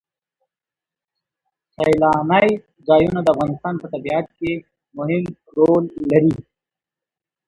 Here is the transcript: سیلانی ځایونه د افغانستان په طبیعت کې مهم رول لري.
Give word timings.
سیلانی 1.73 2.47
ځایونه 2.87 3.19
د 3.23 3.27
افغانستان 3.33 3.73
په 3.81 3.87
طبیعت 3.93 4.27
کې 4.39 4.51
مهم 4.97 5.23
رول 5.55 5.83
لري. 6.09 6.33